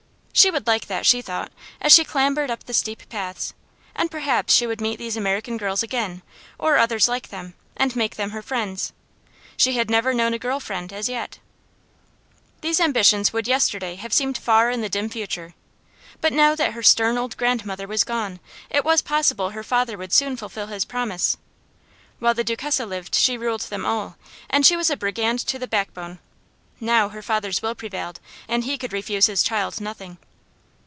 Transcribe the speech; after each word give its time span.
She 0.33 0.49
would 0.49 0.65
like 0.65 0.87
that, 0.87 1.05
she 1.05 1.21
thought, 1.21 1.51
as 1.81 1.93
she 1.93 2.03
clambered 2.05 2.49
up 2.49 2.63
the 2.63 2.73
steep 2.73 3.07
paths; 3.09 3.53
and 3.93 4.09
perhaps 4.09 4.51
she 4.53 4.65
would 4.65 4.81
meet 4.81 4.95
these 4.97 5.15
American 5.17 5.55
girls 5.55 5.83
again, 5.83 6.23
or 6.57 6.77
others 6.79 7.07
like 7.07 7.27
them, 7.27 7.53
and 7.77 7.95
make 7.95 8.15
them 8.15 8.31
her 8.31 8.41
friends. 8.41 8.91
She 9.55 9.73
had 9.73 9.89
never 9.91 10.15
known 10.15 10.33
a 10.33 10.39
girl 10.39 10.59
friend, 10.59 10.91
as 10.91 11.07
yet. 11.07 11.37
These 12.61 12.79
ambitions 12.79 13.31
would 13.31 13.47
yesterday 13.47 13.95
have 13.97 14.13
seemed 14.13 14.37
far 14.39 14.71
in 14.71 14.81
the 14.81 14.89
dim 14.89 15.09
future; 15.09 15.53
but 16.21 16.33
now 16.33 16.55
that 16.55 16.71
her 16.73 16.81
stern 16.81 17.19
old 17.19 17.37
grandmother 17.37 17.85
was 17.85 18.03
gone 18.05 18.39
it 18.71 18.83
was 18.85 19.03
possible 19.03 19.49
her 19.51 19.63
father 19.63 19.95
would 19.97 20.13
soon 20.13 20.37
fulfill 20.37 20.67
his 20.67 20.85
promises. 20.85 21.37
While 22.17 22.33
the 22.33 22.45
Duchessa 22.45 22.85
lived 22.87 23.13
she 23.13 23.37
ruled 23.37 23.61
them 23.69 23.85
all, 23.85 24.17
and 24.49 24.65
she 24.65 24.77
was 24.77 24.89
a 24.89 24.97
brigand 24.97 25.37
to 25.41 25.59
the 25.59 25.67
backbone. 25.67 26.17
Now 26.83 27.09
her 27.09 27.21
father's 27.21 27.61
will 27.61 27.75
prevailed, 27.75 28.19
and 28.47 28.63
he 28.63 28.75
could 28.75 28.91
refuse 28.91 29.27
his 29.27 29.43
child 29.43 29.79
nothing. 29.79 30.17